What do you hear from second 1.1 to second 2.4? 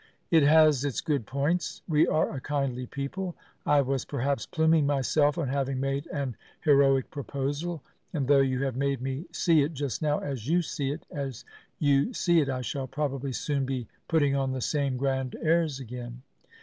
points. We are